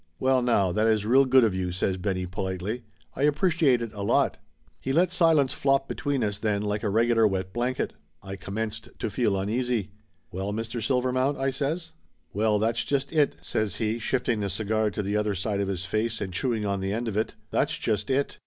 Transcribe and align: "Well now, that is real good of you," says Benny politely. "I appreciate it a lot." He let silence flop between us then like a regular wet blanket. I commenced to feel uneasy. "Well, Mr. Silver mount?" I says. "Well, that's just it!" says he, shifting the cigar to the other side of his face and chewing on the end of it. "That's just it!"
"Well 0.19 0.41
now, 0.41 0.71
that 0.71 0.87
is 0.87 1.05
real 1.05 1.25
good 1.25 1.43
of 1.43 1.53
you," 1.53 1.71
says 1.71 1.97
Benny 1.97 2.25
politely. 2.25 2.81
"I 3.15 3.21
appreciate 3.21 3.83
it 3.83 3.93
a 3.93 4.01
lot." 4.01 4.39
He 4.79 4.93
let 4.93 5.11
silence 5.11 5.53
flop 5.53 5.87
between 5.87 6.23
us 6.23 6.39
then 6.39 6.63
like 6.63 6.81
a 6.81 6.89
regular 6.89 7.27
wet 7.27 7.53
blanket. 7.53 7.93
I 8.23 8.35
commenced 8.35 8.89
to 8.97 9.11
feel 9.11 9.37
uneasy. 9.39 9.91
"Well, 10.31 10.53
Mr. 10.53 10.83
Silver 10.83 11.11
mount?" 11.11 11.37
I 11.37 11.51
says. 11.51 11.91
"Well, 12.33 12.57
that's 12.57 12.83
just 12.83 13.13
it!" 13.13 13.35
says 13.43 13.75
he, 13.75 13.99
shifting 13.99 14.39
the 14.39 14.49
cigar 14.49 14.89
to 14.89 15.03
the 15.03 15.15
other 15.15 15.35
side 15.35 15.59
of 15.61 15.67
his 15.67 15.85
face 15.85 16.19
and 16.19 16.33
chewing 16.33 16.65
on 16.65 16.79
the 16.79 16.91
end 16.93 17.07
of 17.07 17.15
it. 17.15 17.35
"That's 17.51 17.77
just 17.77 18.09
it!" 18.09 18.39